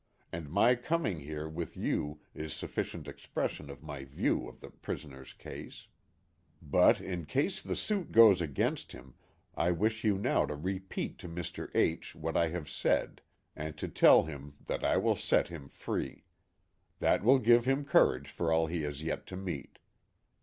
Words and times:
And 0.31 0.49
my 0.49 0.73
coming 0.73 1.19
here 1.19 1.47
with 1.47 1.77
you 1.77 2.21
is 2.33 2.53
sufficient 2.55 3.07
expression 3.07 3.69
of 3.69 3.83
my 3.83 4.03
view 4.03 4.47
of 4.49 4.59
the 4.59 4.71
prison 4.71 5.13
er's 5.13 5.31
case. 5.33 5.89
But 6.59 6.99
in 6.99 7.27
case 7.27 7.61
the 7.61 7.75
suit 7.75 8.11
goes 8.11 8.41
against 8.41 8.93
him 8.93 9.13
I 9.55 9.69
wish 9.69 10.03
you 10.03 10.17
now 10.17 10.47
to 10.47 10.55
repeat 10.55 11.19
to 11.19 11.29
Mr. 11.29 11.69
H 11.75 12.15
what 12.15 12.35
I 12.35 12.49
have 12.49 12.67
said, 12.67 13.21
and 13.55 13.77
to 13.77 13.87
tell 13.87 14.23
him 14.23 14.55
that 14.65 14.83
I 14.83 14.97
will 14.97 15.15
set 15.15 15.49
him 15.49 15.69
free. 15.69 16.23
That 16.97 17.21
will 17.23 17.37
give 17.37 17.65
him 17.65 17.85
courage 17.85 18.31
for 18.31 18.51
all 18.51 18.65
he 18.65 18.81
has 18.81 19.03
yet 19.03 19.27
to 19.27 19.37
meet." 19.37 19.77